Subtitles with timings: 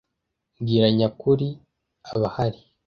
[0.59, 1.47] mbwira nyakuri
[2.11, 2.59] abahari.